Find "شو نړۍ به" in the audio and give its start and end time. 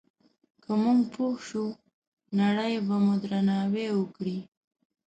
1.47-2.95